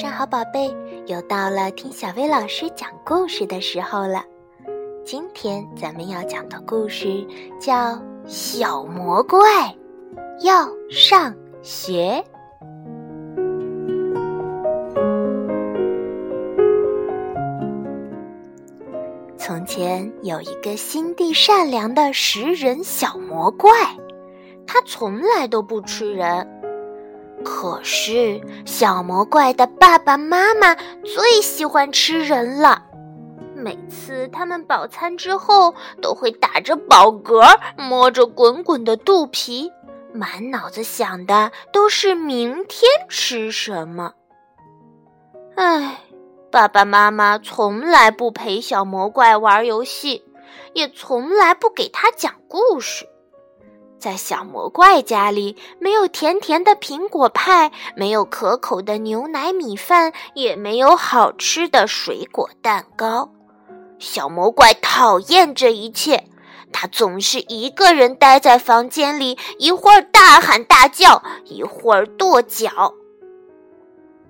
[0.00, 0.72] 上好，宝贝，
[1.08, 4.22] 又到了听小薇老师讲故事的时候了。
[5.04, 7.26] 今天咱们要讲的故事
[7.60, 7.74] 叫
[8.24, 9.40] 《小魔怪
[10.44, 12.24] 要上学》。
[19.36, 23.68] 从前有一个心地善良的食人小魔怪，
[24.64, 26.46] 他从来都不吃人。
[27.44, 30.74] 可是小魔怪的爸爸妈妈
[31.04, 32.82] 最喜欢吃人了，
[33.54, 39.70] 每次他们饱餐之后，都会打着饱嗝，摸着滚滚的肚皮，
[40.12, 44.12] 满脑子想的都是明天吃什么。
[45.56, 46.00] 唉。
[46.50, 50.24] 爸爸妈妈从来不陪小魔怪玩游戏，
[50.72, 53.06] 也从来不给他讲故事。
[53.98, 63.30] 在小魔怪家里，没有甜甜的苹果派，没有可口的牛奶米饭，也没有好吃的水果蛋糕。
[63.98, 66.24] 小魔怪讨厌这一切，
[66.72, 72.94] 他总是一个人待在房间里，一会儿大喊大叫，一会儿跺脚。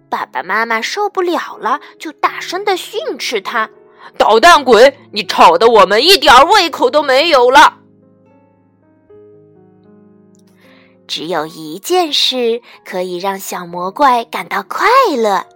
[0.08, 3.68] 爸爸妈妈受不了了，就大声的训斥他
[4.16, 7.77] ：“捣蛋鬼，你吵得我们一点胃口都没有了。”
[11.08, 15.46] 只有一件事可以让小魔怪感到快乐，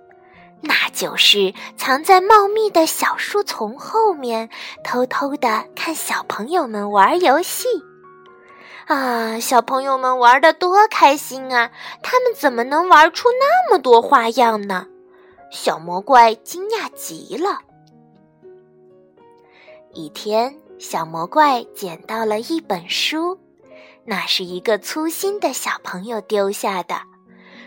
[0.63, 4.49] 那就是藏在茂密的小树丛后面，
[4.83, 7.69] 偷偷的看小朋友们玩游戏。
[8.87, 11.71] 啊，小朋友们玩的多开心啊！
[12.03, 14.87] 他们怎么能玩出那么多花样呢？
[15.51, 17.61] 小魔怪惊讶极了。
[19.93, 23.39] 一天，小魔怪捡到了一本书，
[24.05, 27.03] 那是一个粗心的小朋友丢下的。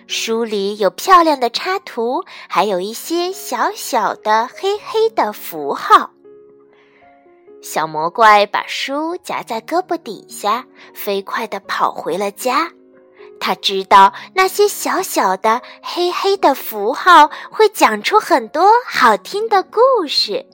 [0.08, 6.12] 书里有漂亮的插图，还有一些小小的黑黑的符号。
[7.62, 12.72] 小魔怪把书夹在胳膊底下，飞快地跑回了家。
[13.40, 20.46] 他知道那些小小的黑黑的符号会讲出很多好听的故事。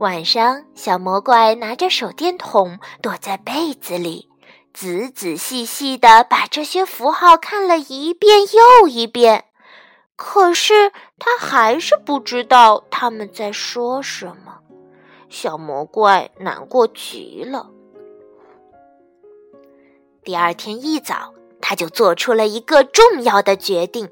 [0.00, 4.30] 晚上，小魔怪拿着手电筒躲在被子里，
[4.72, 8.40] 仔仔细细地把这些符号看了一遍
[8.80, 9.44] 又一遍。
[10.16, 14.60] 可是他还是不知道他们在说什么。
[15.28, 17.68] 小魔怪难过极了。
[20.24, 24.08] 第二天一早，他就做出了一个重要的决定。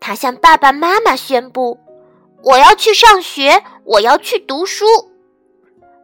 [0.00, 1.78] 他向爸爸妈妈宣布
[2.42, 4.86] ：“我要去上学，我要去读书。”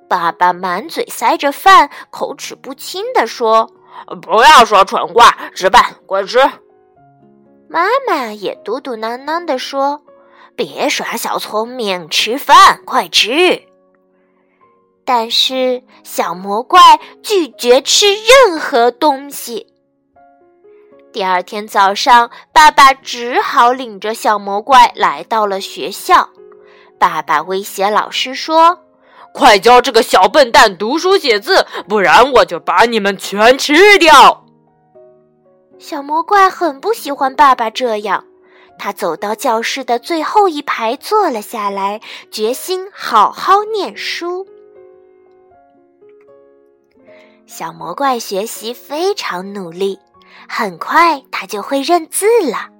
[0.09, 3.71] 爸爸满嘴塞着饭，口齿不清地说
[4.23, 6.39] ：“不要说蠢话，吃饭，快吃。”
[7.69, 10.03] 妈妈也嘟嘟囔囔地说
[10.55, 13.63] ：“别耍小聪明，吃饭，快吃。”
[15.05, 16.81] 但是小魔怪
[17.23, 19.67] 拒绝吃任何东西。
[21.13, 26.29] 第二天早上，爸爸只好领着小魔怪来到了学校。
[26.99, 28.81] 爸爸威胁老师说
[29.37, 34.47] ：“快教这个小笨蛋读书写字，不然我就把你们全吃掉。”
[35.79, 38.25] 小魔怪很不喜欢爸爸这样，
[38.79, 44.47] 他走到教室的最后一排坐了下来，决心好好念书。
[47.45, 49.99] 小魔怪学习非常努力，
[50.49, 52.71] 很快他就会认字了。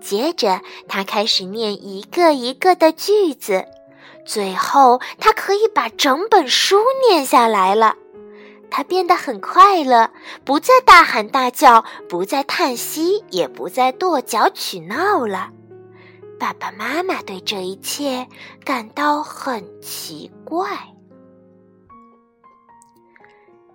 [0.00, 3.66] 接着，他开始念一个一个的句子，
[4.24, 6.76] 最后他可以把整本书
[7.08, 7.96] 念下来了。
[8.70, 10.10] 他变得很快乐，
[10.44, 15.50] 不再大喊大叫，不再叹息，也不再跺脚取闹了。
[16.40, 18.26] 爸爸妈妈对这一切
[18.64, 20.66] 感到很奇怪。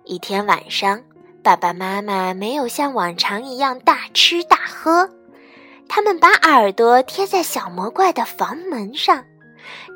[0.04, 1.00] 一天晚上，
[1.44, 5.08] 爸爸妈妈没有像往常一样大吃大喝，
[5.88, 9.24] 他们把耳朵贴在小魔怪的房门上，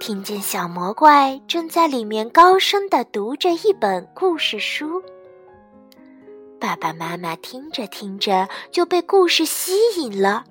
[0.00, 5.02] 听见小魔怪正在里面高声的读着一本故事书。
[6.60, 10.44] 爸爸妈妈听着听着就被故事吸引了，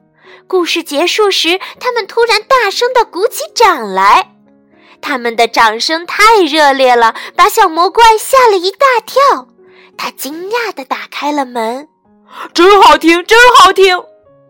[0.47, 4.35] 故事结束时，他们突然大声的鼓起掌来。
[5.01, 9.47] 他们的掌声太热烈了，把小魔怪吓了一大跳。
[9.97, 11.88] 他惊讶地打开了门，
[12.53, 13.97] 真好听，真好听！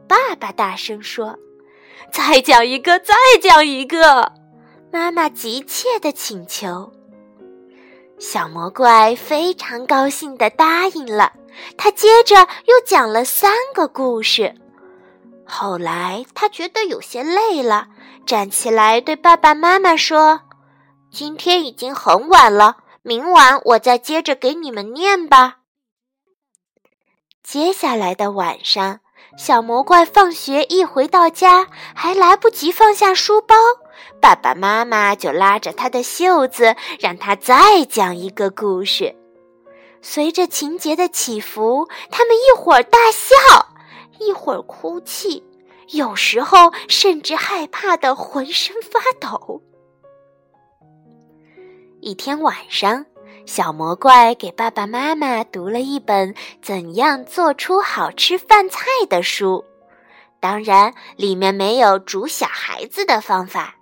[0.08, 1.38] 爸爸大声说
[2.12, 4.34] ：“再讲一个，再讲一个！”
[4.92, 6.92] 妈妈急切的请求。
[8.20, 11.34] 小魔怪非常高兴地答应了。
[11.78, 12.36] 他接着
[12.66, 14.56] 又讲了三个故事。
[15.46, 17.88] 后来他觉得有些累了，
[18.26, 20.42] 站起来对爸爸妈妈说
[21.12, 25.58] ：“今天已经很晚了，明晚我再接着给你们念吧。”
[27.44, 29.02] 接下来的晚上，
[29.38, 33.56] 小魔怪放学一回到家，还来不及放下书包，
[34.20, 39.16] 爸爸妈妈就拉着他的袖子，让他再讲一个故事。
[40.02, 43.36] 随着情节的起伏，他们一会儿大笑，
[44.20, 45.44] 一会儿哭泣，
[45.90, 49.62] 有时候甚至害怕的浑身发抖。
[52.00, 53.06] 一天晚上，
[53.46, 59.64] 小魔怪给爸爸妈妈读了一本怎样做出好吃饭菜的书，
[60.40, 63.76] 当然里面没有煮小孩子的方法。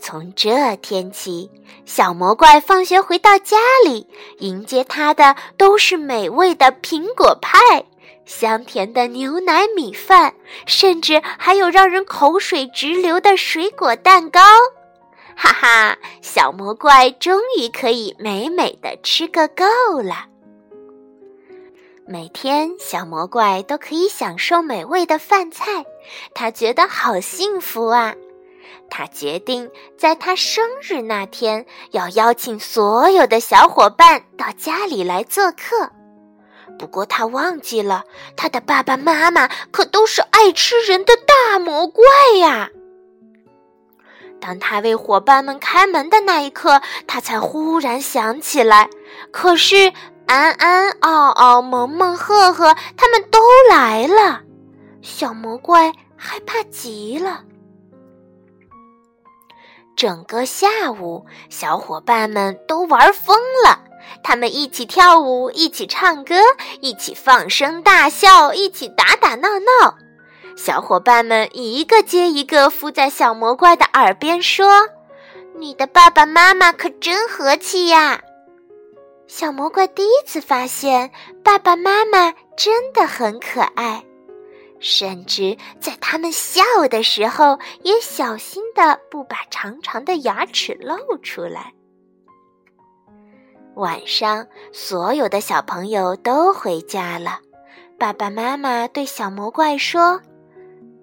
[0.00, 1.50] 从这天起，
[1.84, 4.06] 小魔怪放学回到家里，
[4.38, 7.84] 迎接他的都是美味的苹果派、
[8.24, 10.34] 香甜的牛奶米饭，
[10.66, 14.40] 甚至还有让人口水直流的水果蛋糕。
[15.36, 19.64] 哈哈，小魔怪终于可以美美的吃个够
[20.02, 20.26] 了。
[22.06, 25.84] 每天，小魔怪都可以享受美味的饭菜，
[26.34, 28.14] 他觉得好幸福啊！
[28.90, 35.90] 他决定在他生日那天要邀请所有的小伙伴到家里来做客。
[36.78, 38.04] 不过他忘记了，
[38.36, 42.04] 他的爸爸妈妈可都是爱吃人的大魔怪
[42.38, 42.70] 呀。
[44.40, 48.88] 当他为伙伴们开门的那一刻，他才忽然想起来，
[49.30, 49.92] 可是
[50.26, 53.38] 安安、奥奥、萌萌、赫赫他们都
[53.68, 54.40] 来了，
[55.02, 57.44] 小魔怪害怕极了。
[59.96, 63.80] 整个下午，小伙伴们都玩疯了。
[64.22, 66.34] 他们一起跳舞，一起唱歌，
[66.80, 69.94] 一起放声大笑，一起打打闹闹。
[70.56, 74.88] 小伙伴们一个接一个附在小魔怪的耳边说
[75.56, 78.20] ：“你的爸爸妈妈可真和气呀！”
[79.26, 81.10] 小魔怪第一次发现，
[81.42, 84.04] 爸爸妈妈真的很可爱。
[84.80, 91.72] 甚至在他们笑的时候，也小心的不把长长的牙齿露出来。
[93.76, 97.40] 晚上，所有的小朋友都回家了。
[97.98, 100.20] 爸爸妈妈对小魔怪说：“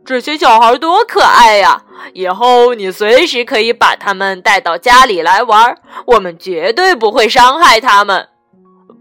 [0.06, 1.84] 这些小孩多可爱呀！
[2.14, 8.30] 以后你随时可以把他们带到家里来玩，我们绝对不会伤害他们。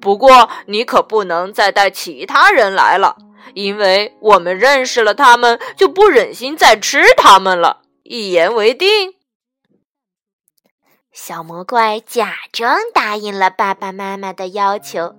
[0.01, 3.17] 不过，你可不能再带其他人来了。”
[3.55, 7.83] 因为我们认识了他们，就不忍心再吃他们了。
[8.09, 9.15] 一言为定。
[11.13, 15.15] 小魔怪假装答应了爸爸妈妈的要求，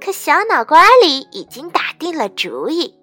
[0.00, 2.94] 可小脑瓜里已经打定了主意：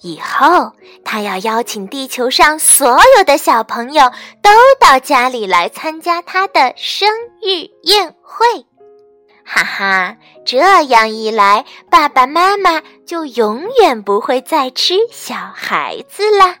[0.00, 0.72] 以后
[1.04, 4.50] 他要邀请地球上所有的小朋友都
[4.80, 7.08] 到家里来参加他的生
[7.42, 8.46] 日宴会。
[9.44, 16.60] 哈哈，这样一来，爸爸妈妈就永远不会再吃小孩子啦。